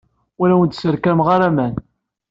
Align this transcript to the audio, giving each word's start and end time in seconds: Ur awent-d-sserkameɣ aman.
Ur 0.41 0.49
awent-d-sserkameɣ 0.49 1.27
aman. 1.35 1.73